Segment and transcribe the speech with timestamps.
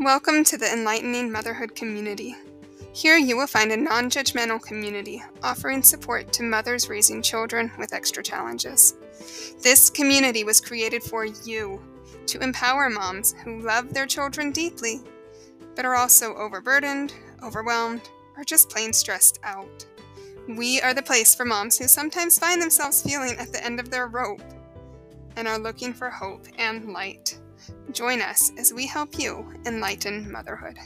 [0.00, 2.36] Welcome to the Enlightening Motherhood community.
[2.92, 7.92] Here you will find a non judgmental community offering support to mothers raising children with
[7.92, 8.94] extra challenges.
[9.60, 11.82] This community was created for you
[12.26, 15.00] to empower moms who love their children deeply,
[15.74, 17.12] but are also overburdened,
[17.42, 19.84] overwhelmed, or just plain stressed out.
[20.46, 23.90] We are the place for moms who sometimes find themselves feeling at the end of
[23.90, 24.42] their rope
[25.34, 27.36] and are looking for hope and light.
[27.92, 30.78] Join us as we help you enlighten motherhood.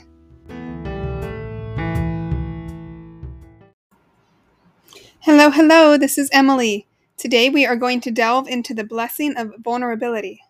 [5.19, 6.85] Hello, hello, this is Emily.
[7.17, 10.41] Today we are going to delve into the blessing of vulnerability.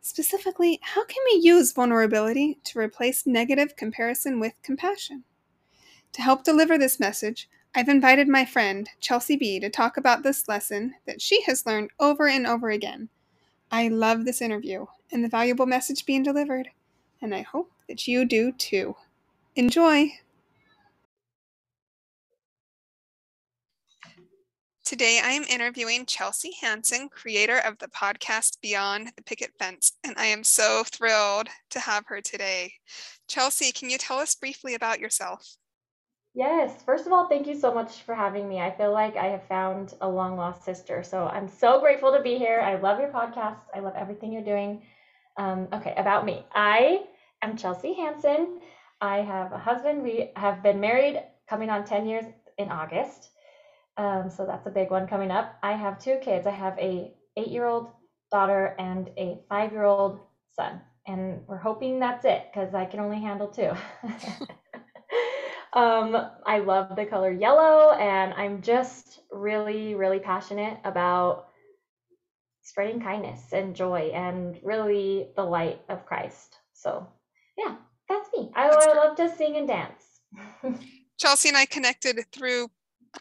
[0.00, 5.24] Specifically, how can we use vulnerability to replace negative comparison with compassion?
[6.14, 10.48] To help deliver this message, I've invited my friend, Chelsea Bea, to talk about this
[10.48, 13.08] lesson that she has learned over and over again.
[13.74, 16.68] I love this interview and the valuable message being delivered,
[17.22, 18.94] and I hope that you do too.
[19.56, 20.12] Enjoy!
[24.84, 30.14] Today I am interviewing Chelsea Hansen, creator of the podcast Beyond the Picket Fence, and
[30.18, 32.74] I am so thrilled to have her today.
[33.26, 35.56] Chelsea, can you tell us briefly about yourself?
[36.34, 38.60] Yes, first of all, thank you so much for having me.
[38.60, 41.02] I feel like I have found a long lost sister.
[41.02, 42.60] So I'm so grateful to be here.
[42.60, 43.60] I love your podcast.
[43.74, 44.82] I love everything you're doing.
[45.36, 46.44] Um, okay, about me.
[46.54, 47.04] I
[47.42, 48.60] am Chelsea Hansen.
[49.00, 50.02] I have a husband.
[50.02, 52.24] We have been married coming on 10 years
[52.58, 53.30] in August.
[53.98, 55.54] Um, so that's a big one coming up.
[55.62, 56.46] I have two kids.
[56.46, 57.90] I have a eight year old
[58.30, 60.80] daughter and a five year old son.
[61.06, 63.72] And we're hoping that's it because I can only handle two.
[65.72, 71.48] um, I love the color yellow, and I'm just really, really passionate about
[72.62, 76.56] spreading kindness and joy and really the light of Christ.
[76.74, 77.06] So,
[77.56, 77.76] yeah,
[78.08, 78.50] that's me.
[78.54, 80.20] I, that's I love to sing and dance.
[81.18, 82.68] Chelsea and I connected through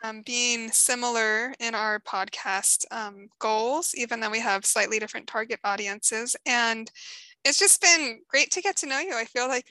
[0.03, 5.59] um, being similar in our podcast um, goals, even though we have slightly different target
[5.63, 6.35] audiences.
[6.45, 6.91] And
[7.43, 9.15] it's just been great to get to know you.
[9.15, 9.65] I feel like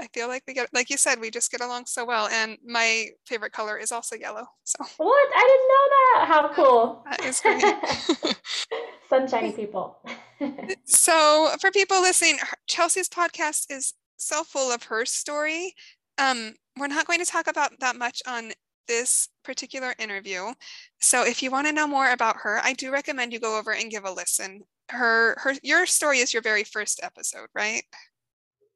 [0.00, 2.28] I feel like we get like you said, we just get along so well.
[2.28, 4.46] And my favorite color is also yellow.
[4.64, 5.28] So what?
[5.34, 6.26] I didn't know that.
[6.28, 7.04] How cool.
[7.10, 8.36] That is great.
[9.08, 9.98] Sunshiny people.
[10.84, 15.74] so for people listening, Chelsea's podcast is so full of her story.
[16.18, 18.52] Um, we're not going to talk about that much on
[18.86, 20.52] this particular interview.
[21.00, 23.72] So if you want to know more about her, I do recommend you go over
[23.72, 24.62] and give a listen.
[24.90, 27.82] Her her your story is your very first episode, right?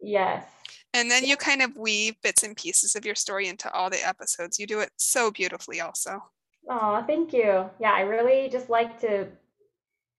[0.01, 0.45] Yes.
[0.95, 4.07] And then you kind of weave bits and pieces of your story into all the
[4.07, 4.59] episodes.
[4.59, 6.23] You do it so beautifully also.
[6.69, 7.71] Oh, thank you.
[7.81, 9.29] Yeah, I really just like to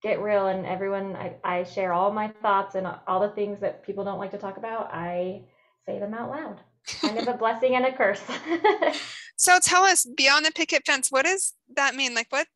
[0.01, 3.85] get real and everyone I, I share all my thoughts and all the things that
[3.85, 5.43] people don't like to talk about, I
[5.85, 6.59] say them out loud.
[7.01, 8.21] Kind of a blessing and a curse.
[9.35, 12.13] So tell us beyond the picket fence, what does that mean?
[12.13, 12.47] Like what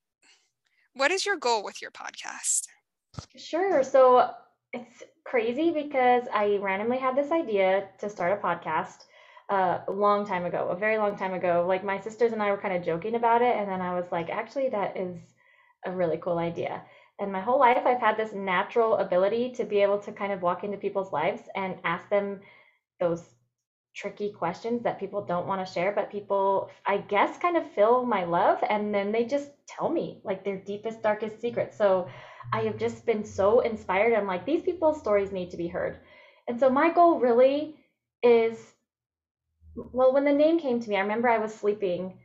[0.94, 2.68] what is your goal with your podcast?
[3.36, 3.84] Sure.
[3.84, 4.30] So
[4.74, 9.06] it's crazy because I randomly had this idea to start a podcast
[9.50, 11.66] uh, a long time ago, a very long time ago.
[11.68, 14.12] Like my sisters and I were kind of joking about it, and then I was
[14.12, 15.18] like, actually, that is
[15.86, 16.84] a really cool idea.
[17.20, 20.42] And my whole life, I've had this natural ability to be able to kind of
[20.42, 22.42] walk into people's lives and ask them
[23.00, 23.37] those
[23.98, 28.06] tricky questions that people don't want to share, but people, I guess, kind of feel
[28.06, 31.76] my love and then they just tell me like their deepest, darkest secrets.
[31.76, 32.08] So
[32.54, 34.14] I have just been so inspired.
[34.14, 35.98] I'm like, these people's stories need to be heard.
[36.48, 37.76] And so my goal really
[38.22, 38.58] is
[39.92, 42.20] well, when the name came to me, I remember I was sleeping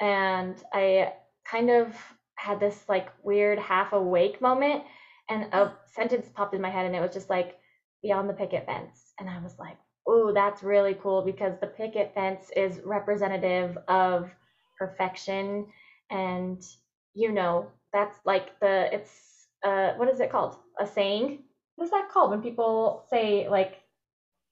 [0.00, 1.94] and I kind of
[2.34, 4.82] had this like weird half awake moment
[5.28, 7.58] and a sentence popped in my head and it was just like
[8.02, 9.12] beyond the picket fence.
[9.18, 14.30] And I was like, oh, that's really cool because the picket fence is representative of
[14.78, 15.66] perfection.
[16.10, 16.62] And,
[17.14, 20.56] you know, that's like the, it's, uh, what is it called?
[20.80, 21.44] A saying?
[21.76, 23.82] What is that called when people say, like,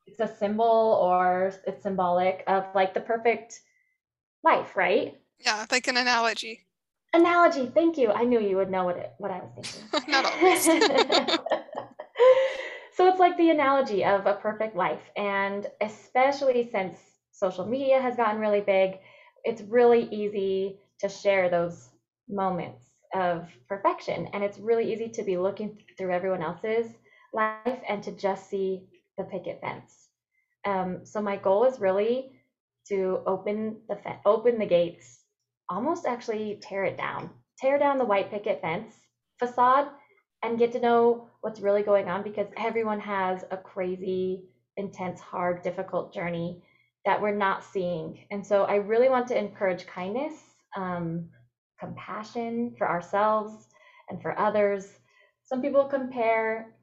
[0.06, 3.60] it's a symbol or it's symbolic of like the perfect
[4.42, 5.19] life, right?
[5.38, 6.66] Yeah, like an analogy.
[7.12, 8.10] Analogy, thank you.
[8.10, 10.10] I knew you would know what it what I was thinking.
[10.12, 10.66] Not always.
[13.20, 15.02] Like the analogy of a perfect life.
[15.17, 16.96] And especially since
[17.32, 18.99] social media has gotten really big,
[19.44, 21.90] it's really easy to share those
[22.28, 24.28] moments of perfection.
[24.32, 26.96] And it's really easy to be looking through everyone else's
[27.34, 28.67] life and to just see
[29.19, 30.08] the picket fence.
[30.64, 32.32] Um, so my goal is really
[32.88, 35.25] to open the fe- open the gates,
[35.69, 38.94] almost actually tear it down, tear down the white picket fence
[39.38, 39.88] facade,
[40.42, 44.44] and get to know what's really going on because everyone has a crazy
[44.76, 46.62] intense, hard, difficult journey
[47.04, 48.19] that we're not seeing.
[48.31, 50.34] And so I really want to encourage kindness,
[50.76, 51.28] um,
[51.78, 53.69] compassion for ourselves
[54.08, 54.98] and for others.
[55.44, 56.75] Some people compare,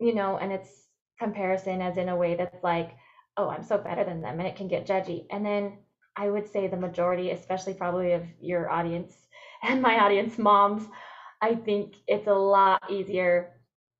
[0.00, 2.96] you know, and it's comparison as in a way that's like,
[3.36, 5.26] oh, I'm so better than them, and it can get judgy.
[5.30, 5.78] And then
[6.16, 9.14] I would say the majority, especially probably of your audience
[9.62, 10.86] and my audience, moms,
[11.42, 13.50] I think it's a lot easier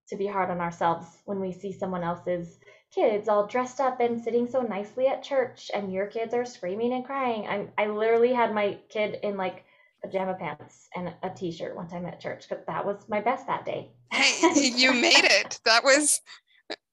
[0.08, 2.58] to be hard on ourselves when we see someone else's
[2.94, 6.92] kids all dressed up and sitting so nicely at church and your kids are screaming
[6.92, 7.46] and crying.
[7.46, 9.64] I I literally had my kid in like
[10.04, 13.64] pajama pants and a t-shirt one time at church because that was my best that
[13.64, 13.90] day.
[14.12, 15.58] Hey, you made it.
[15.64, 16.20] That was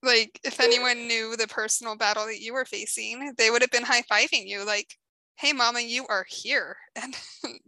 [0.01, 3.83] like if anyone knew the personal battle that you were facing, they would have been
[3.83, 4.95] high-fiving you like,
[5.37, 7.15] "Hey mama, you are here." And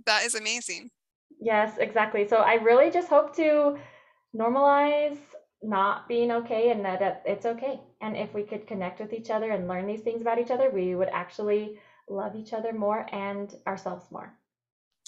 [0.05, 0.89] that is amazing.
[1.41, 2.27] Yes, exactly.
[2.27, 3.77] So I really just hope to
[4.35, 5.17] normalize
[5.63, 7.81] not being okay and that it's okay.
[7.99, 10.69] And if we could connect with each other and learn these things about each other,
[10.69, 14.33] we would actually love each other more and ourselves more.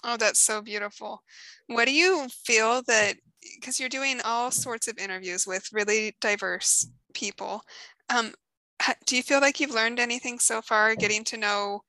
[0.03, 1.23] Oh, that's so beautiful.
[1.67, 3.15] What do you feel that
[3.55, 7.61] because you're doing all sorts of interviews with really diverse people,
[8.09, 8.33] um,
[9.05, 11.83] do you feel like you've learned anything so far getting to know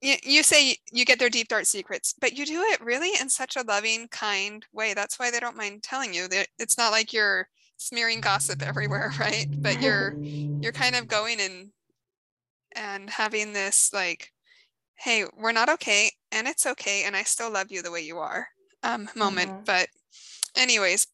[0.00, 3.28] you, you say you get their deep dark secrets but you do it really in
[3.28, 4.94] such a loving kind way.
[4.94, 9.12] That's why they don't mind telling you that it's not like you're smearing gossip everywhere
[9.18, 9.46] right?
[9.50, 11.70] But you're you're kind of going and
[12.74, 14.32] and having this like
[14.96, 18.18] hey we're not okay and it's okay and i still love you the way you
[18.18, 18.48] are
[18.82, 19.50] um moment.
[19.50, 19.64] Mm-hmm.
[19.64, 19.88] but
[20.56, 21.06] anyways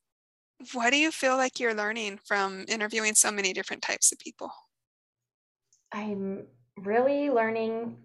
[0.73, 4.51] what do you feel like you're learning from interviewing so many different types of people?
[5.93, 6.45] I'm
[6.77, 7.97] really learning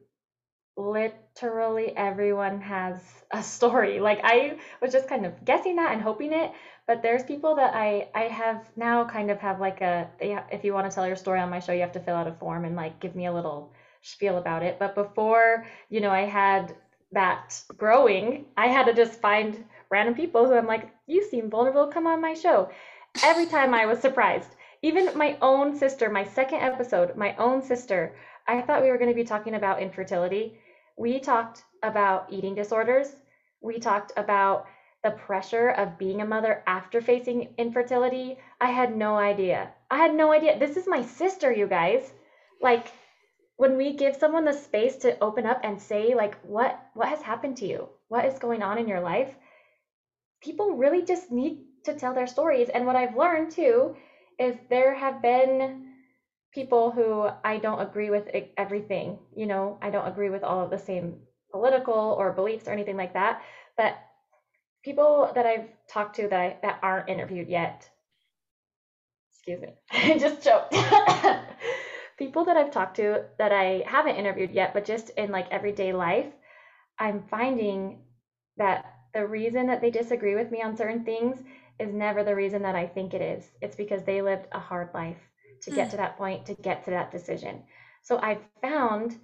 [0.78, 3.02] literally everyone has
[3.32, 4.00] a story.
[4.08, 6.52] Like I was just kind of guessing that and hoping it,
[6.86, 10.74] but there's people that I I have now kind of have like a if you
[10.74, 12.64] want to tell your story on my show, you have to fill out a form
[12.64, 14.78] and like give me a little spiel about it.
[14.80, 16.76] But before, you know, I had
[17.12, 21.88] that growing, I had to just find random people who I'm like, you seem vulnerable,
[21.88, 22.70] come on my show.
[23.24, 24.50] Every time I was surprised.
[24.84, 28.16] Even my own sister, my second episode, my own sister,
[28.48, 30.60] I thought we were going to be talking about infertility
[30.98, 33.16] we talked about eating disorders.
[33.62, 34.66] We talked about
[35.04, 38.38] the pressure of being a mother after facing infertility.
[38.60, 39.72] I had no idea.
[39.92, 40.58] I had no idea.
[40.58, 42.12] This is my sister, you guys.
[42.62, 42.92] Like
[43.58, 47.22] when we give someone the space to open up and say like what what has
[47.22, 47.90] happened to you?
[48.08, 49.36] What is going on in your life?
[50.42, 52.70] People really just need to tell their stories.
[52.70, 53.96] And what I've learned too
[54.40, 55.87] is there have been
[56.58, 59.20] people who I don't agree with everything.
[59.36, 61.18] You know, I don't agree with all of the same
[61.52, 63.44] political or beliefs or anything like that.
[63.78, 63.94] But
[64.84, 67.88] people that I've talked to that I, that aren't interviewed yet,
[69.30, 70.74] excuse me, I just choked.
[72.18, 75.94] people that I've talked to that I haven't interviewed yet, but just in like everyday
[75.94, 76.34] life,
[76.98, 78.00] I'm finding
[78.58, 81.38] that the reason that they disagree with me on certain things
[81.80, 83.48] is never the reason that I think it is.
[83.62, 85.22] It's because they lived a hard life
[85.62, 85.92] to get mm.
[85.92, 87.64] to that point, to get to that decision.
[88.04, 89.18] So I've found,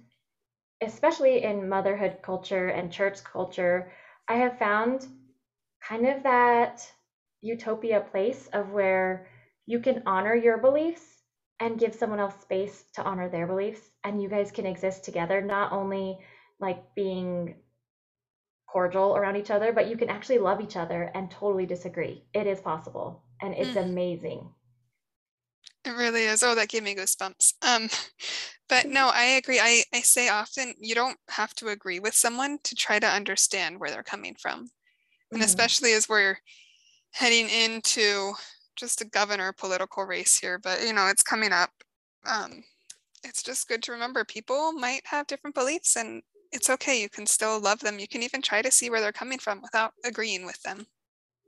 [0.82, 3.92] especially in motherhood culture and church culture,
[4.28, 5.06] I have found
[5.86, 6.90] kind of that
[7.40, 9.28] utopia place of where
[9.66, 11.04] you can honor your beliefs
[11.60, 15.40] and give someone else space to honor their beliefs and you guys can exist together
[15.40, 16.18] not only
[16.58, 17.54] like being
[18.66, 22.46] cordial around each other but you can actually love each other and totally disagree it
[22.46, 23.84] is possible and it's mm.
[23.84, 24.48] amazing
[25.84, 26.42] it really is.
[26.42, 27.54] Oh, that gave me goosebumps.
[27.62, 27.88] Um,
[28.68, 29.60] but no, I agree.
[29.60, 33.78] I, I say often you don't have to agree with someone to try to understand
[33.78, 34.60] where they're coming from.
[35.30, 35.42] And mm-hmm.
[35.42, 36.38] especially as we're
[37.12, 38.32] heading into
[38.76, 41.70] just a governor political race here, but you know, it's coming up.
[42.26, 42.64] Um,
[43.22, 46.22] it's just good to remember people might have different beliefs and
[46.52, 47.00] it's okay.
[47.00, 47.98] You can still love them.
[47.98, 50.86] You can even try to see where they're coming from without agreeing with them.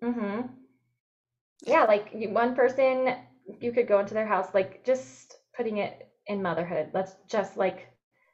[0.02, 0.40] Mm-hmm.
[1.64, 3.14] Yeah, like one person
[3.60, 6.90] you could go into their house, like just putting it in motherhood.
[6.92, 7.88] Let's just like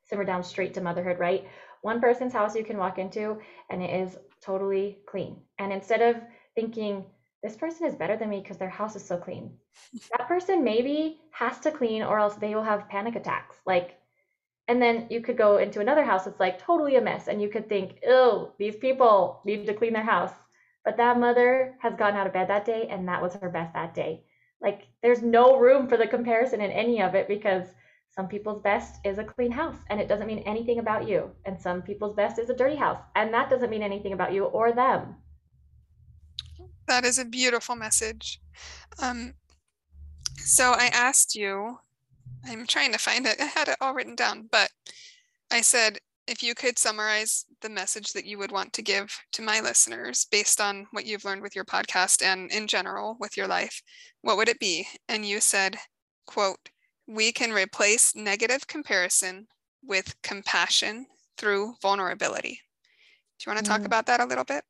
[0.04, 1.46] simmer down straight to motherhood, right?
[1.82, 3.38] One person's house you can walk into
[3.70, 5.36] and it is totally clean.
[5.58, 6.16] And instead of
[6.54, 7.04] thinking,
[7.42, 9.52] this person is better than me because their house is so clean,
[10.16, 13.56] that person maybe has to clean or else they will have panic attacks.
[13.66, 13.98] Like,
[14.68, 17.48] and then you could go into another house that's like totally a mess and you
[17.48, 20.32] could think, oh, these people need to clean their house.
[20.84, 23.74] But that mother has gotten out of bed that day and that was her best
[23.74, 24.24] that day.
[24.62, 27.66] Like there's no room for the comparison in any of it because
[28.10, 31.30] some people's best is a clean house and it doesn't mean anything about you.
[31.44, 34.44] And some people's best is a dirty house and that doesn't mean anything about you
[34.44, 35.16] or them.
[36.86, 38.40] That is a beautiful message.
[38.98, 39.34] Um,
[40.36, 41.78] so I asked you
[42.44, 43.40] I'm trying to find it.
[43.40, 44.70] I had it all written down, but
[45.50, 49.42] I said, if you could summarize the message that you would want to give to
[49.42, 53.46] my listeners based on what you've learned with your podcast and in general with your
[53.46, 53.82] life,
[54.22, 54.86] what would it be?
[55.08, 55.76] And you said,
[56.26, 56.68] quote,
[57.06, 59.46] we can replace negative comparison
[59.82, 62.60] with compassion through vulnerability.
[63.38, 63.86] Do you want to talk mm.
[63.86, 64.62] about that a little bit?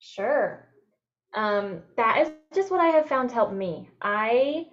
[0.00, 0.68] Sure.
[1.34, 3.88] Um, that is just what I have found to help me.
[4.02, 4.66] I,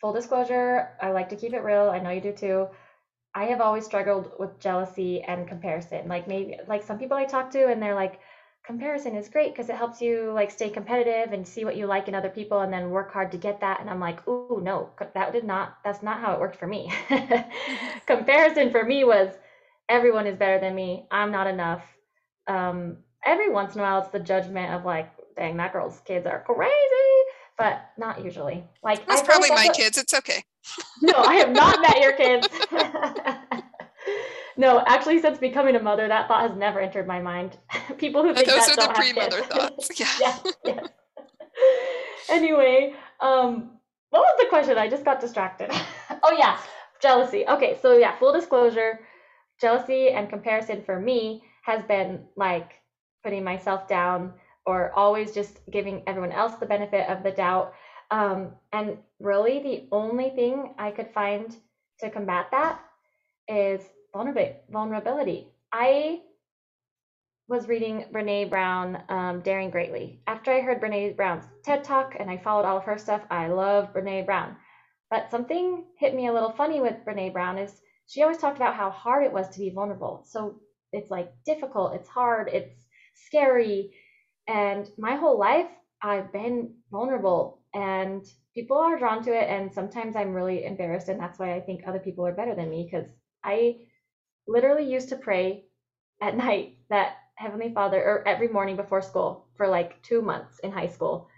[0.00, 1.90] full disclosure, I like to keep it real.
[1.90, 2.68] I know you do too.
[3.34, 6.08] I have always struggled with jealousy and comparison.
[6.08, 8.20] Like maybe like some people I talk to and they're like,
[8.64, 12.06] comparison is great because it helps you like stay competitive and see what you like
[12.08, 13.80] in other people and then work hard to get that.
[13.80, 16.92] And I'm like, ooh, no, that did not, that's not how it worked for me.
[18.06, 19.30] comparison for me was
[19.88, 21.06] everyone is better than me.
[21.10, 21.82] I'm not enough.
[22.46, 26.26] Um, every once in a while, it's the judgment of like, dang, that girl's kids
[26.26, 26.72] are crazy,
[27.56, 28.64] but not usually.
[28.82, 29.96] Like that's probably like my kids.
[29.96, 30.44] It's okay.
[31.00, 32.48] no, I have not met your kids.
[34.58, 37.56] no, actually, since becoming a mother, that thought has never entered my mind.
[37.96, 39.88] People who think those are the pre-mother thoughts.
[39.98, 40.08] Yeah.
[40.18, 40.88] yes, yes.
[42.28, 43.70] anyway, um,
[44.10, 44.76] what was the question?
[44.76, 45.70] I just got distracted.
[46.24, 46.58] oh yeah,
[47.00, 47.46] jealousy.
[47.48, 48.98] Okay, so yeah, full disclosure,
[49.60, 52.72] jealousy and comparison for me has been like
[53.22, 54.32] putting myself down
[54.66, 57.74] or always just giving everyone else the benefit of the doubt.
[58.10, 61.54] Um, and really, the only thing I could find
[62.00, 62.80] to combat that
[63.48, 65.48] is vulnerability.
[65.72, 66.20] I
[67.48, 70.20] was reading Brene Brown, um, Daring Greatly.
[70.26, 73.48] After I heard Brene Brown's TED Talk and I followed all of her stuff, I
[73.48, 74.56] love Brene Brown.
[75.10, 78.74] But something hit me a little funny with Brene Brown is she always talked about
[78.74, 80.24] how hard it was to be vulnerable.
[80.26, 80.60] So
[80.92, 83.92] it's like difficult, it's hard, it's scary,
[84.46, 85.68] and my whole life,
[86.02, 88.24] I've been vulnerable and
[88.54, 89.48] people are drawn to it.
[89.48, 91.08] And sometimes I'm really embarrassed.
[91.08, 93.08] And that's why I think other people are better than me because
[93.44, 93.76] I
[94.48, 95.64] literally used to pray
[96.22, 100.72] at night that Heavenly Father, or every morning before school for like two months in
[100.72, 101.28] high school.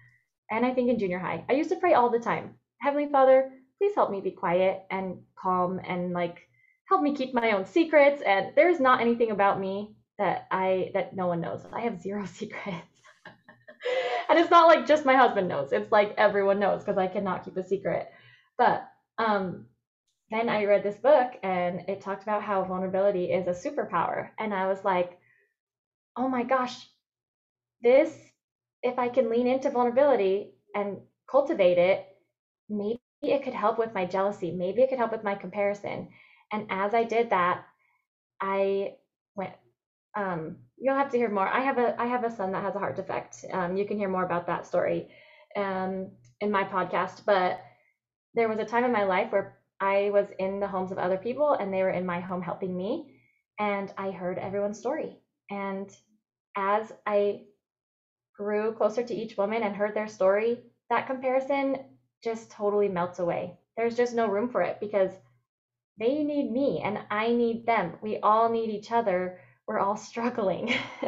[0.51, 3.53] And I think in junior high, I used to pray all the time Heavenly Father,
[3.79, 6.49] please help me be quiet and calm and like
[6.89, 8.23] help me keep my own secrets.
[8.23, 11.65] And there's not anything about me that I that no one knows.
[11.73, 13.01] I have zero secrets
[14.29, 15.73] and it's not like just my husband knows.
[15.73, 18.11] It's like everyone knows because I cannot keep a secret.
[18.57, 18.89] But
[19.19, 19.67] um,
[20.31, 24.31] then I read this book and it talked about how vulnerability is a superpower.
[24.39, 25.19] And I was like,
[26.17, 26.87] oh my gosh,
[27.83, 28.17] this,
[28.83, 30.99] if I can lean into vulnerability and
[31.31, 32.07] cultivate it,
[32.69, 34.53] maybe it could help with my jealousy.
[34.53, 36.09] Maybe it could help with my comparison.
[36.53, 37.65] And as I did that,
[38.41, 38.97] I
[39.37, 39.53] went
[40.17, 41.47] um, you'll have to hear more.
[41.47, 43.45] I have a I have a son that has a heart defect.
[43.53, 45.09] Um, you can hear more about that story
[45.57, 46.11] um,
[46.41, 47.25] in my podcast.
[47.25, 47.61] But
[48.35, 51.17] there was a time in my life where I was in the homes of other
[51.17, 53.21] people and they were in my home helping me,
[53.59, 55.19] and I heard everyone's story.
[55.51, 55.91] And
[56.57, 57.43] as I
[58.37, 60.59] grew closer to each woman and heard their story,
[60.91, 61.77] that comparison
[62.23, 63.59] just totally melts away.
[63.77, 65.11] There's just no room for it because
[65.99, 67.97] they need me and I need them.
[68.03, 70.75] We all need each other we're all struggling.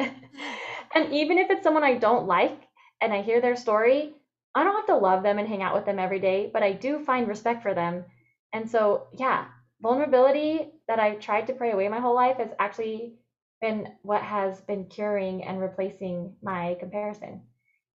[0.95, 2.61] and even if it's someone I don't like
[3.01, 4.13] and I hear their story,
[4.55, 6.71] I don't have to love them and hang out with them every day, but I
[6.71, 8.05] do find respect for them.
[8.53, 9.47] And so, yeah,
[9.81, 13.15] vulnerability that I've tried to pray away my whole life has actually
[13.61, 17.41] been what has been curing and replacing my comparison.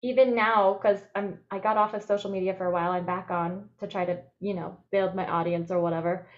[0.03, 3.31] Even now, because I'm I got off of social media for a while, I'm back
[3.31, 6.29] on to try to, you know, build my audience or whatever.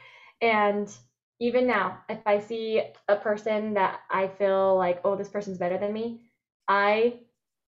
[0.40, 0.88] And
[1.40, 5.78] even now, if I see a person that I feel like, oh, this person's better
[5.78, 6.20] than me,
[6.68, 7.20] I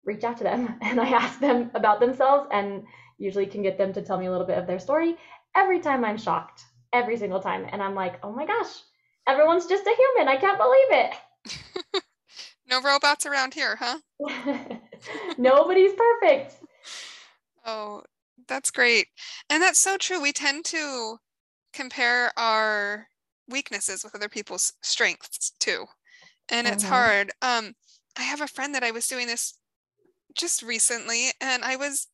[0.04, 2.84] reach out to them and I ask them about themselves and
[3.18, 5.16] usually can get them to tell me a little bit of their story.
[5.54, 7.66] Every time I'm shocked, every single time.
[7.70, 8.82] And I'm like, oh my gosh,
[9.26, 10.28] everyone's just a human.
[10.28, 12.02] I can't believe it.
[12.70, 13.98] no robots around here, huh?
[15.38, 16.56] Nobody's perfect.
[17.64, 18.02] Oh,
[18.48, 19.08] that's great.
[19.48, 20.20] And that's so true.
[20.20, 21.18] We tend to
[21.72, 23.06] compare our
[23.48, 25.84] weaknesses with other people's strengths too
[26.48, 26.92] and it's mm-hmm.
[26.92, 27.74] hard um
[28.18, 29.54] i have a friend that i was doing this
[30.36, 32.06] just recently and i was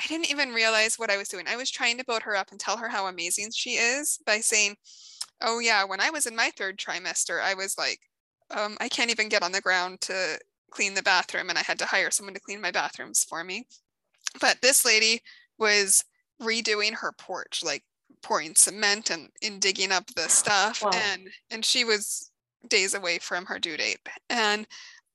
[0.00, 1.46] i didn't even realize what i was doing.
[1.48, 4.40] I was trying to build her up and tell her how amazing she is by
[4.40, 4.76] saying
[5.42, 8.00] oh yeah when i was in my third trimester i was like
[8.50, 10.38] um, i can't even get on the ground to
[10.70, 13.66] clean the bathroom and i had to hire someone to clean my bathrooms for me.
[14.40, 15.22] But this lady
[15.58, 16.04] was
[16.42, 17.82] redoing her porch like
[18.22, 20.90] pouring cement and in digging up the stuff wow.
[20.92, 22.30] and and she was
[22.68, 24.00] days away from her due date.
[24.28, 24.66] And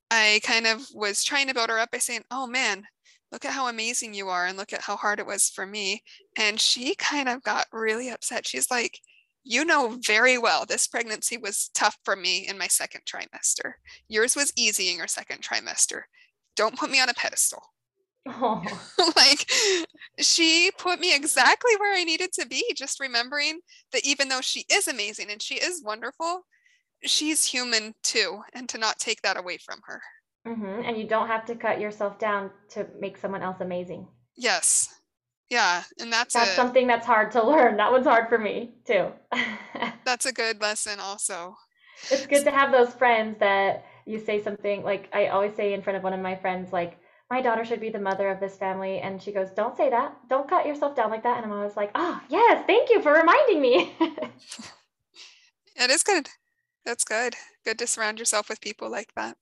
[0.10, 2.84] i kind of was trying to build her up by saying oh man
[3.32, 6.04] look at how amazing you are and look at how hard it was for me.
[6.38, 8.46] And she kind of got really upset.
[8.46, 9.00] She's like,
[9.44, 13.74] you know very well this pregnancy was tough for me in my second trimester.
[14.08, 16.04] Yours was easy in your second trimester.
[16.56, 17.64] Don't put me on a pedestal.
[18.28, 18.64] Oh.
[19.16, 19.50] like
[20.20, 23.60] she put me exactly where I needed to be, just remembering
[23.94, 26.46] that even though she is amazing and she is wonderful,
[27.04, 30.02] she's human too, and to not take that away from her.
[30.48, 30.82] Mm-hmm.
[30.86, 34.08] And you don't have to cut yourself down to make someone else amazing.
[34.36, 34.88] Yes.
[35.50, 35.84] Yeah.
[36.00, 37.78] And that's, that's a, something that's hard to learn.
[37.78, 39.12] That one's hard for me too.
[40.06, 41.56] that's a good lesson, also.
[42.10, 45.84] It's good to have those friends that you say something like I always say in
[45.84, 46.98] front of one of my friends, like,
[47.32, 49.00] my daughter should be the mother of this family.
[49.00, 50.18] And she goes, Don't say that.
[50.30, 51.38] Don't cut yourself down like that.
[51.38, 53.94] And I'm always like, Oh, yes, thank you for reminding me.
[55.78, 56.30] it is good.
[56.86, 57.36] That's good.
[57.64, 59.38] Good to surround yourself with people like that.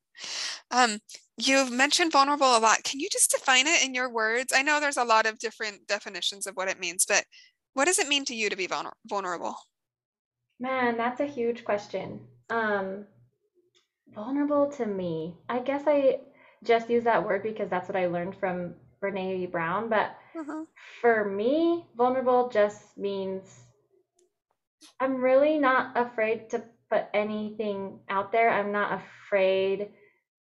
[0.72, 1.00] Um,
[1.38, 2.84] you've mentioned vulnerable a lot.
[2.84, 4.54] Can you just define it in your words?
[4.56, 7.24] I know there's a lot of different definitions of what it means, but
[7.74, 9.56] what does it mean to you to be vulner- vulnerable?
[10.60, 12.20] Man, that's a huge question.
[12.50, 13.06] Um,
[14.14, 15.38] vulnerable to me.
[15.48, 16.20] I guess I
[16.64, 19.90] just use that word because that's what I learned from Brene Brown.
[19.90, 20.66] But uh-huh.
[21.02, 23.44] for me, vulnerable just means
[25.00, 28.50] I'm really not afraid to put anything out there.
[28.50, 29.90] I'm not afraid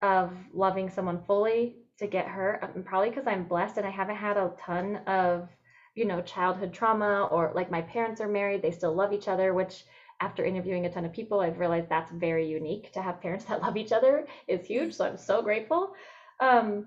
[0.02, 2.62] of loving someone fully to get hurt.
[2.62, 5.48] Um, probably because I'm blessed and I haven't had a ton of,
[5.94, 9.54] you know, childhood trauma or like my parents are married, they still love each other,
[9.54, 9.84] which
[10.20, 13.62] after interviewing a ton of people, I've realized that's very unique to have parents that
[13.62, 14.94] love each other is huge.
[14.94, 15.94] So I'm so grateful.
[16.40, 16.86] Um,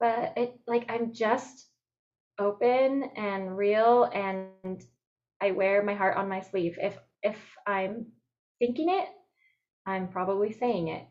[0.00, 1.66] but it like I'm just
[2.38, 4.82] open and real and
[5.40, 6.78] I wear my heart on my sleeve.
[6.80, 8.06] If if I'm
[8.58, 9.08] thinking it,
[9.86, 11.06] I'm probably saying it.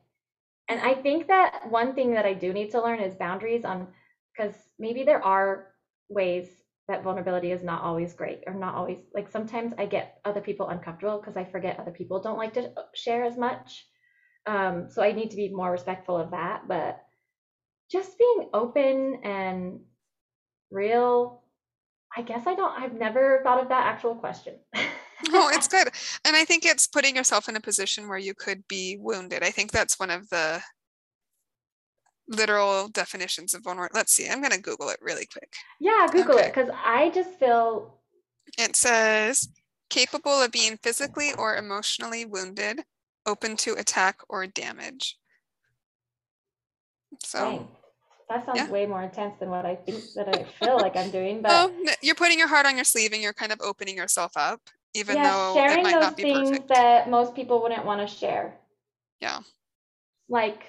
[0.70, 3.88] And I think that one thing that I do need to learn is boundaries on
[4.36, 5.68] because maybe there are
[6.10, 6.48] ways
[6.88, 10.70] that vulnerability is not always great or not always like sometimes I get other people
[10.70, 13.86] uncomfortable because I forget other people don't like to share as much.
[14.46, 16.68] Um, so I need to be more respectful of that.
[16.68, 17.02] But
[17.92, 19.82] just being open and
[20.72, 21.44] real,
[22.16, 24.56] I guess I don't, I've never thought of that actual question.
[25.30, 25.90] oh, it's good.
[26.26, 29.44] And I think it's putting yourself in a position where you could be wounded.
[29.44, 30.62] I think that's one of the
[32.28, 33.94] literal definitions of vulnerable.
[33.96, 34.30] Let's see.
[34.30, 35.54] I'm going to Google it really quick.
[35.80, 36.48] Yeah, Google okay.
[36.48, 37.98] it because I just feel.
[38.58, 39.50] It says
[39.90, 42.82] capable of being physically or emotionally wounded,
[43.26, 45.18] open to attack or damage.
[47.24, 47.40] So.
[47.40, 47.68] Dang.
[48.30, 48.72] That sounds yeah.
[48.72, 51.42] way more intense than what I think that I feel like I'm doing.
[51.42, 54.32] But well, you're putting your heart on your sleeve and you're kind of opening yourself
[54.38, 54.62] up,
[54.94, 56.68] even yeah, though sharing those things perfect.
[56.70, 58.56] that most people wouldn't want to share.
[59.20, 59.40] Yeah.
[60.30, 60.64] Like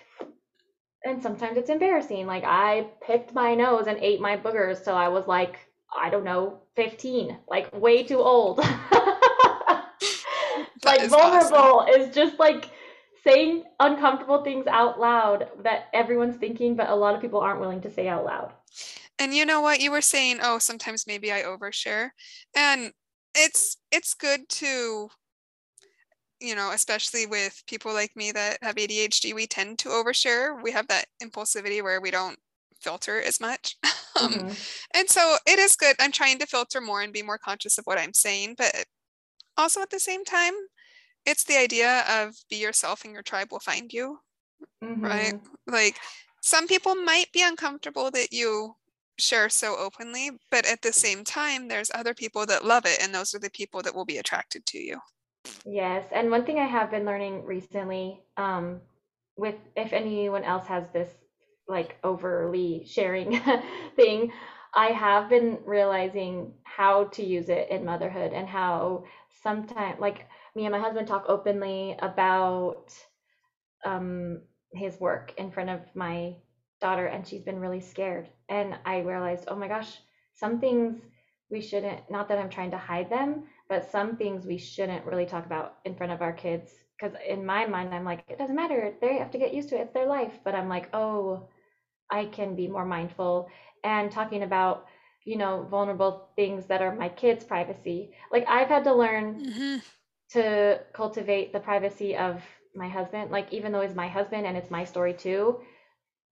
[1.04, 2.26] and sometimes it's embarrassing.
[2.26, 5.58] Like I picked my nose and ate my boogers till I was like,
[5.94, 8.58] I don't know, 15, like way too old.
[10.84, 12.00] like vulnerable awesome.
[12.00, 12.70] is just like
[13.24, 17.80] saying uncomfortable things out loud that everyone's thinking, but a lot of people aren't willing
[17.82, 18.52] to say out loud.
[19.18, 19.80] And you know what?
[19.80, 22.10] You were saying, oh, sometimes maybe I overshare.
[22.56, 22.92] And
[23.34, 25.08] it's it's good to
[26.42, 30.60] you know, especially with people like me that have ADHD, we tend to overshare.
[30.60, 32.36] We have that impulsivity where we don't
[32.80, 33.76] filter as much.
[34.20, 34.52] um, mm-hmm.
[34.94, 35.94] And so it is good.
[36.00, 38.56] I'm trying to filter more and be more conscious of what I'm saying.
[38.58, 38.84] But
[39.56, 40.52] also at the same time,
[41.24, 44.18] it's the idea of be yourself and your tribe will find you.
[44.82, 45.04] Mm-hmm.
[45.04, 45.34] Right.
[45.68, 45.96] Like
[46.42, 48.74] some people might be uncomfortable that you
[49.18, 53.02] share so openly, but at the same time, there's other people that love it.
[53.02, 54.98] And those are the people that will be attracted to you.
[55.64, 58.80] Yes, and one thing I have been learning recently, um,
[59.36, 61.08] with if anyone else has this
[61.68, 63.40] like overly sharing
[63.96, 64.32] thing,
[64.74, 69.04] I have been realizing how to use it in motherhood and how
[69.42, 72.92] sometimes like me and my husband talk openly about
[73.84, 74.40] um
[74.72, 76.34] his work in front of my
[76.82, 78.28] daughter and she's been really scared.
[78.50, 79.96] And I realized, oh my gosh,
[80.34, 81.00] some things
[81.50, 85.26] we shouldn't not that I'm trying to hide them, but some things we shouldn't really
[85.26, 86.72] talk about in front of our kids.
[86.98, 88.92] Because in my mind i'm like it doesn't matter.
[89.00, 89.82] They have to get used to it.
[89.82, 90.32] It's their life.
[90.44, 91.48] But i'm like oh
[92.10, 93.48] i can be more mindful.
[93.84, 94.86] And talking about
[95.24, 98.12] you know vulnerable things that are my kids privacy.
[98.32, 99.76] Like i've had to learn mm-hmm.
[100.30, 102.42] to cultivate the privacy of
[102.74, 103.30] my husband.
[103.30, 105.60] Like even though he's my husband and it's my story too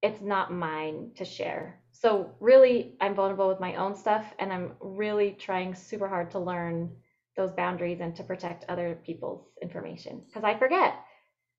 [0.02, 4.72] it's not mine to share so really i'm vulnerable with my own stuff and i'm
[4.80, 6.90] really trying super hard to learn
[7.36, 10.94] those boundaries and to protect other people's information because I forget.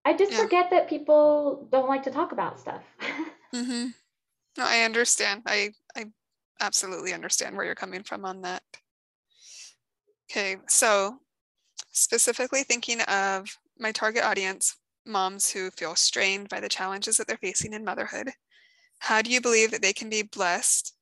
[0.06, 0.42] I just yeah.
[0.42, 2.82] forget that people don't like to talk about stuff.
[3.54, 3.88] mm-hmm.
[4.58, 5.44] No, I understand.
[5.46, 6.06] I I
[6.60, 8.64] absolutely understand where you're coming from on that.
[10.30, 11.18] Okay, so
[11.92, 17.38] specifically thinking of my target audience, moms who feel strained by the challenges that they're
[17.38, 18.32] facing in motherhood,
[19.00, 20.96] how do you believe that they can be blessed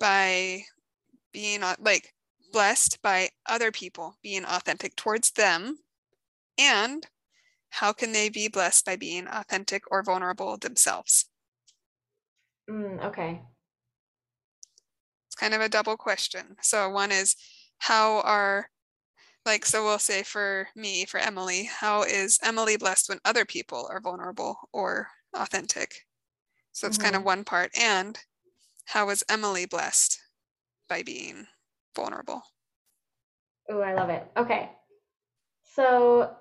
[0.00, 0.62] by
[1.32, 2.14] being like
[2.52, 5.78] blessed by other people being authentic towards them?
[6.58, 7.06] And
[7.70, 11.26] how can they be blessed by being authentic or vulnerable themselves?
[12.70, 13.42] Mm, okay.
[15.26, 16.56] It's kind of a double question.
[16.62, 17.34] So one is
[17.78, 18.70] how are
[19.46, 23.88] like so we'll say for me for emily how is emily blessed when other people
[23.90, 26.06] are vulnerable or authentic?
[26.72, 27.04] So it's mm-hmm.
[27.04, 28.18] kind of one part and
[28.86, 30.20] how is emily blessed
[30.88, 31.46] by being
[31.94, 32.42] vulnerable?
[33.68, 34.26] Oh i love it.
[34.36, 34.70] Okay.
[35.62, 36.36] So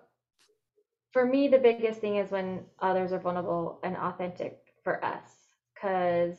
[1.12, 5.30] for me the biggest thing is when others are vulnerable and authentic for us
[5.74, 6.38] because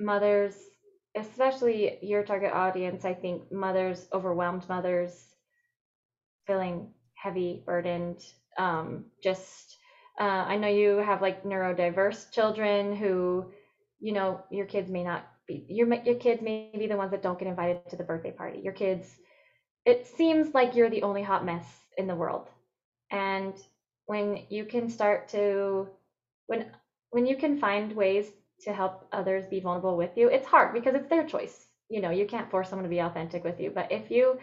[0.00, 0.56] mothers
[1.16, 5.34] especially your target audience, I think mothers, overwhelmed mothers,
[6.46, 8.22] feeling heavy, burdened.
[8.58, 9.78] Um, just,
[10.20, 13.50] uh, I know you have like neurodiverse children who,
[13.98, 17.22] you know, your kids may not be, your, your kids may be the ones that
[17.22, 18.60] don't get invited to the birthday party.
[18.60, 19.16] Your kids,
[19.84, 22.48] it seems like you're the only hot mess in the world.
[23.10, 23.54] And
[24.06, 25.88] when you can start to,
[26.46, 26.66] when,
[27.10, 28.30] when you can find ways
[28.62, 30.28] to help others be vulnerable with you.
[30.28, 31.66] It's hard because it's their choice.
[31.88, 33.70] You know, you can't force someone to be authentic with you.
[33.70, 34.38] But if you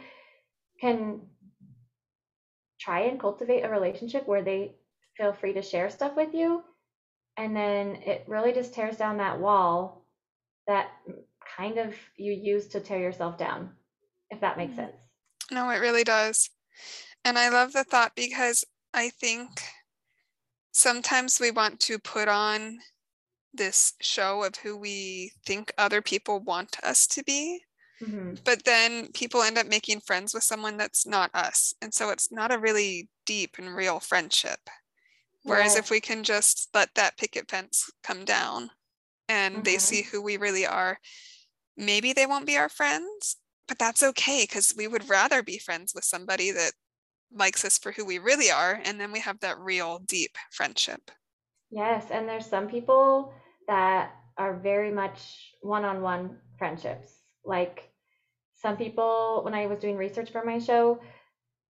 [0.80, 1.22] can
[2.80, 4.76] try and cultivate a relationship where they
[5.18, 6.64] feel free to share stuff with you,
[7.38, 10.06] and then it really just tears down that wall
[10.68, 10.92] that
[11.58, 13.72] kind of you use to tear yourself down,
[14.30, 14.82] if that makes mm-hmm.
[14.82, 14.96] sense.
[15.52, 16.50] No, it really does.
[17.26, 19.50] And I love the thought because I think
[20.72, 22.80] sometimes we want to put on
[23.54, 27.62] this show of who we think other people want us to be.
[28.02, 28.36] Mm-hmm.
[28.44, 31.74] But then people end up making friends with someone that's not us.
[31.82, 34.60] And so it's not a really deep and real friendship.
[35.44, 38.70] Whereas if we can just let that picket fence come down
[39.28, 39.64] and mm-hmm.
[39.64, 40.98] they see who we really are,
[41.76, 43.38] maybe they won't be our friends,
[43.68, 46.72] but that's okay because we would rather be friends with somebody that
[47.36, 48.80] likes us for who we really are.
[48.86, 51.12] And then we have that real deep friendship.
[51.72, 52.06] Yes.
[52.10, 53.34] And there's some people
[53.68, 57.22] that are very much one-on-one friendships.
[57.46, 57.90] Like
[58.54, 61.00] some people, when I was doing research for my show,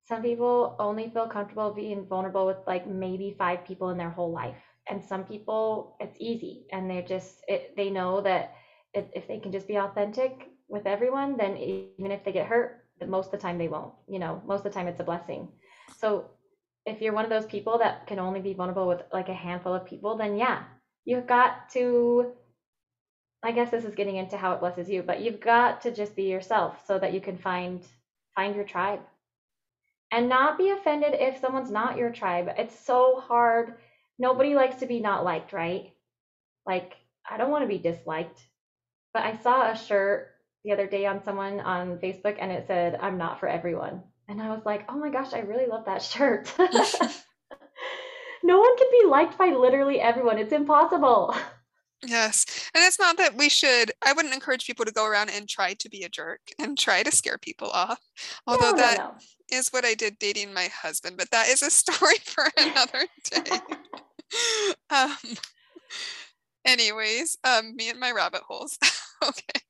[0.07, 4.31] some people only feel comfortable being vulnerable with like maybe five people in their whole
[4.31, 4.57] life.
[4.89, 8.53] And some people, it's easy and they're just, it, they know that
[8.93, 12.85] if, if they can just be authentic with everyone, then even if they get hurt,
[13.07, 13.93] most of the time they won't.
[14.07, 15.47] You know, most of the time it's a blessing.
[15.97, 16.31] So
[16.85, 19.73] if you're one of those people that can only be vulnerable with like a handful
[19.73, 20.63] of people, then yeah,
[21.05, 22.33] you've got to
[23.45, 26.15] I guess this is getting into how it blesses you, but you've got to just
[26.15, 27.85] be yourself so that you can find
[28.35, 29.01] find your tribe.
[30.11, 32.47] And not be offended if someone's not your tribe.
[32.57, 33.75] It's so hard.
[34.17, 35.91] Nobody likes to be not liked, right?
[36.65, 36.93] Like
[37.29, 38.39] I don't want to be disliked.
[39.13, 40.29] But I saw a shirt
[40.63, 44.03] the other day on someone on Facebook and it said I'm not for everyone.
[44.29, 46.53] And I was like, "Oh my gosh, I really love that shirt."
[48.43, 50.37] no one can be liked by literally everyone.
[50.37, 51.35] It's impossible.
[52.05, 52.45] Yes.
[52.75, 55.73] And it's not that we should, I wouldn't encourage people to go around and try
[55.75, 57.99] to be a jerk and try to scare people off.
[58.45, 59.15] Although no, that no.
[59.57, 63.59] is what I did dating my husband, but that is a story for another day.
[64.89, 65.15] um,
[66.65, 68.77] anyways, um, me and my rabbit holes.
[69.23, 69.61] okay.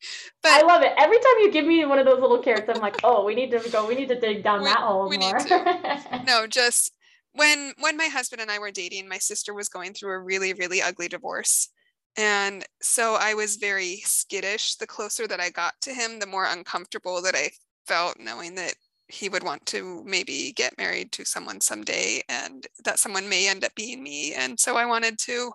[0.41, 0.93] But I love it.
[0.97, 3.51] Every time you give me one of those little carrots, I'm like, oh, we need
[3.51, 5.37] to go, we need to dig down we, that hole we more.
[5.37, 6.23] Need to.
[6.25, 6.92] no, just
[7.33, 10.53] when when my husband and I were dating, my sister was going through a really
[10.53, 11.69] really ugly divorce.
[12.15, 14.75] And so I was very skittish.
[14.75, 17.49] The closer that I got to him, the more uncomfortable that I
[17.87, 18.75] felt knowing that
[19.07, 23.63] he would want to maybe get married to someone someday and that someone may end
[23.63, 24.33] up being me.
[24.33, 25.51] And so I wanted to,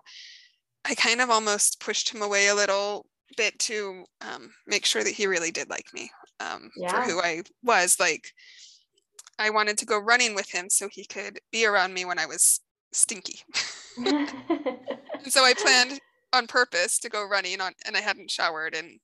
[0.85, 3.05] I kind of almost pushed him away a little
[3.37, 6.91] bit to um, make sure that he really did like me um, yeah.
[6.91, 7.99] for who I was.
[7.99, 8.31] Like,
[9.39, 12.25] I wanted to go running with him so he could be around me when I
[12.25, 12.59] was
[12.91, 13.39] stinky.
[15.27, 15.99] so I planned
[16.33, 18.99] on purpose to go running on and I hadn't showered and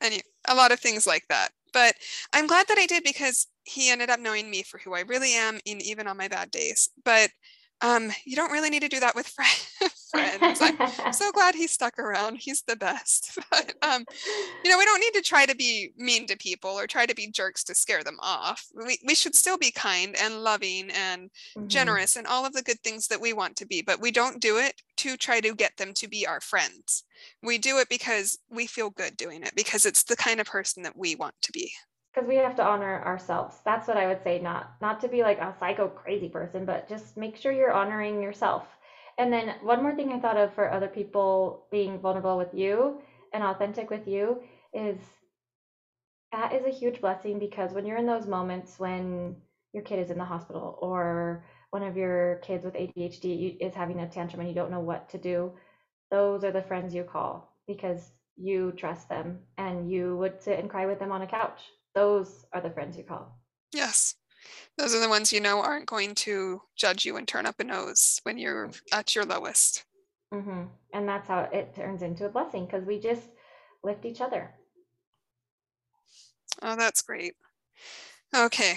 [0.00, 1.50] any a lot of things like that.
[1.72, 1.94] But
[2.32, 5.34] I'm glad that I did because he ended up knowing me for who I really
[5.34, 6.88] am in even on my bad days.
[7.04, 7.30] But
[7.80, 9.26] um, you don't really need to do that with
[9.80, 9.97] friends.
[10.14, 10.54] I'm
[11.12, 12.36] so glad he stuck around.
[12.36, 13.38] He's the best.
[13.50, 14.04] But, um,
[14.62, 17.14] you know, we don't need to try to be mean to people or try to
[17.14, 18.66] be jerks to scare them off.
[18.74, 21.66] We, we should still be kind and loving and mm-hmm.
[21.66, 24.40] generous and all of the good things that we want to be, but we don't
[24.40, 27.04] do it to try to get them to be our friends.
[27.42, 30.82] We do it because we feel good doing it, because it's the kind of person
[30.82, 31.72] that we want to be
[32.18, 33.56] because we have to honor ourselves.
[33.64, 34.40] That's what I would say.
[34.40, 38.22] Not not to be like a psycho crazy person, but just make sure you're honoring
[38.22, 38.64] yourself.
[39.18, 43.00] And then one more thing I thought of for other people being vulnerable with you
[43.32, 44.40] and authentic with you
[44.72, 44.98] is
[46.32, 49.36] that is a huge blessing because when you're in those moments when
[49.72, 54.00] your kid is in the hospital or one of your kids with ADHD is having
[54.00, 55.52] a tantrum and you don't know what to do,
[56.10, 60.70] those are the friends you call because you trust them and you would sit and
[60.70, 61.60] cry with them on a couch
[61.98, 63.36] those are the friends you call.
[63.72, 64.14] Yes.
[64.76, 67.64] Those are the ones you know aren't going to judge you and turn up a
[67.64, 69.84] nose when you're at your lowest.
[70.32, 70.64] Mm-hmm.
[70.92, 73.28] And that's how it turns into a blessing because we just
[73.82, 74.54] lift each other.
[76.62, 77.34] Oh, that's great.
[78.36, 78.74] Okay,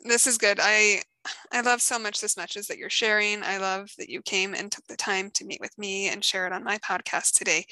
[0.00, 0.58] this is good.
[0.62, 1.02] I
[1.52, 3.42] I love so much this message that you're sharing.
[3.42, 6.46] I love that you came and took the time to meet with me and share
[6.46, 7.66] it on my podcast today.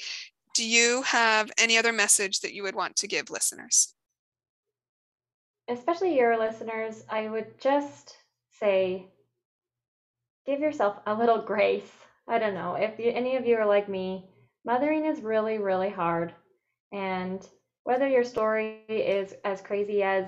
[0.55, 3.93] Do you have any other message that you would want to give listeners?
[5.69, 8.17] Especially your listeners, I would just
[8.49, 9.07] say
[10.45, 11.91] give yourself a little grace.
[12.27, 12.75] I don't know.
[12.75, 14.29] If you, any of you are like me,
[14.65, 16.33] mothering is really, really hard.
[16.91, 17.45] And
[17.83, 20.25] whether your story is as crazy as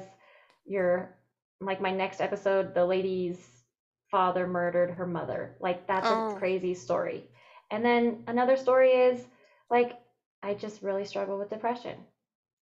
[0.66, 1.16] your,
[1.62, 3.64] like my next episode, the lady's
[4.12, 5.56] father murdered her mother.
[5.60, 6.36] Like that's oh.
[6.36, 7.30] a crazy story.
[7.72, 9.26] And then another story is
[9.70, 10.00] like,
[10.44, 11.98] I just really struggle with depression.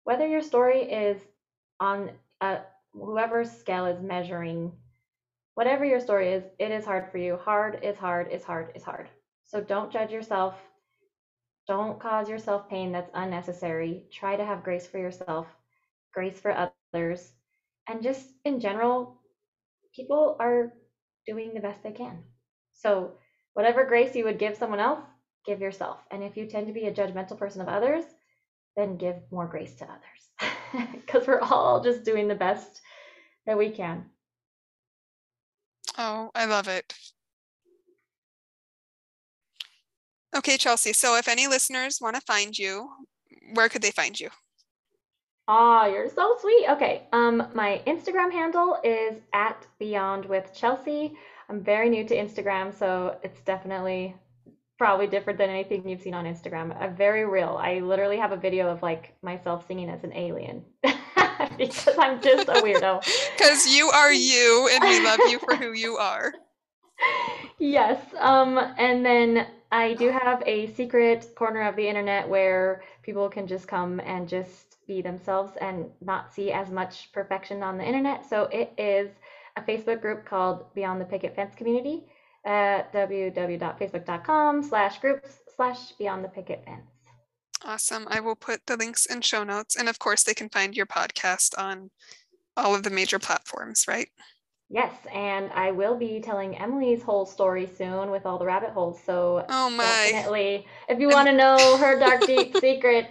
[0.04, 1.20] Whether your story is
[1.80, 2.58] on uh,
[2.92, 4.72] whoever's scale is measuring
[5.54, 7.36] whatever your story is, it is hard for you.
[7.36, 9.08] Hard is hard is hard is hard.
[9.44, 10.54] So don't judge yourself.
[11.66, 14.04] Don't cause yourself pain that's unnecessary.
[14.12, 15.48] Try to have grace for yourself,
[16.14, 17.32] grace for others,
[17.88, 19.20] and just in general,
[19.94, 20.72] people are
[21.26, 22.22] doing the best they can.
[22.72, 23.14] So,
[23.54, 25.00] whatever grace you would give someone else,
[25.44, 25.98] give yourself.
[26.10, 28.04] And if you tend to be a judgmental person of others,
[28.76, 30.52] then give more grace to others
[30.92, 32.80] because we're all just doing the best
[33.46, 34.04] that we can.
[35.96, 36.94] Oh, I love it.
[40.36, 40.92] Okay, Chelsea.
[40.92, 42.88] So if any listeners want to find you,
[43.54, 44.28] where could they find you?
[45.48, 46.66] Ah, oh, you're so sweet.
[46.68, 47.06] Okay.
[47.12, 51.14] Um, my Instagram handle is at Beyond with Chelsea.
[51.48, 54.14] I'm very new to Instagram, so it's definitely
[54.78, 56.74] probably different than anything you've seen on Instagram.
[56.80, 57.58] I'm very real.
[57.60, 60.64] I literally have a video of like myself singing as an alien
[61.58, 63.04] because I'm just a weirdo.
[63.36, 66.32] Because you are you, and we love you for who you are.
[67.60, 68.00] Yes.
[68.20, 73.48] Um, and then I do have a secret corner of the internet where people can
[73.48, 78.24] just come and just be themselves and not see as much perfection on the internet.
[78.30, 79.10] So it is
[79.56, 82.04] a Facebook group called Beyond the Picket Fence Community
[82.44, 86.90] at www.facebook.com slash groups slash beyond the picket fence.
[87.64, 88.06] Awesome.
[88.08, 89.76] I will put the links in show notes.
[89.76, 91.90] And of course, they can find your podcast on
[92.56, 94.08] all of the major platforms, right?
[94.70, 99.00] Yes, and I will be telling Emily's whole story soon with all the rabbit holes.
[99.02, 100.08] So oh my.
[100.10, 103.08] definitely, if you want to know her dark, deep secrets,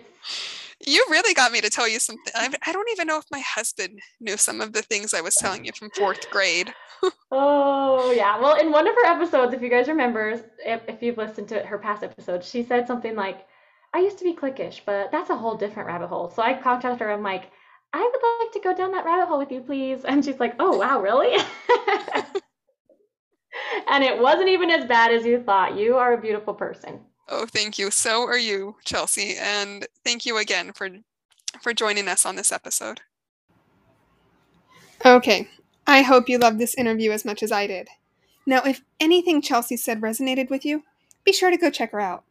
[0.85, 2.33] you really got me to tell you something.
[2.35, 5.35] I, I don't even know if my husband knew some of the things I was
[5.35, 6.73] telling you from fourth grade.
[7.31, 8.39] oh, yeah.
[8.39, 11.59] Well, in one of her episodes, if you guys remember, if, if you've listened to
[11.59, 13.47] her past episodes, she said something like,
[13.93, 16.29] I used to be cliquish, but that's a whole different rabbit hole.
[16.29, 17.11] So I contacted her.
[17.11, 17.51] I'm like,
[17.93, 20.03] I would like to go down that rabbit hole with you, please.
[20.03, 21.35] And she's like, Oh, wow, really?
[23.89, 25.77] and it wasn't even as bad as you thought.
[25.77, 26.99] You are a beautiful person.
[27.29, 27.91] Oh, thank you.
[27.91, 29.35] So are you, Chelsea.
[29.37, 30.89] And thank you again for
[31.61, 33.01] for joining us on this episode.
[35.05, 35.49] Okay.
[35.85, 37.87] I hope you loved this interview as much as I did.
[38.45, 40.83] Now, if anything Chelsea said resonated with you,
[41.23, 42.25] be sure to go check her out.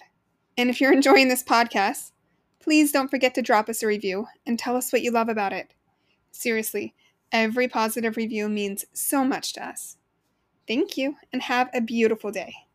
[0.58, 2.12] And if you're enjoying this podcast,
[2.60, 5.52] please don't forget to drop us a review and tell us what you love about
[5.52, 5.72] it.
[6.32, 6.94] Seriously,
[7.32, 9.96] every positive review means so much to us.
[10.66, 12.65] Thank you and have a beautiful day.